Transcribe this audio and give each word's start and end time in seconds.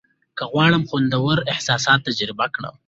که 0.37 0.43
غواړم 0.51 0.83
خوندور 0.89 1.37
احساسات 1.53 1.99
تجربه 2.07 2.45
کړم. 2.55 2.75